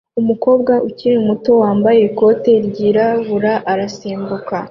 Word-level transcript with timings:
Umukobwa 0.21 0.73
ukiri 0.87 1.17
muto 1.27 1.51
wambaye 1.61 1.99
ikoti 2.09 2.51
ryirabura 2.67 3.53
arasimbuka 3.71 4.55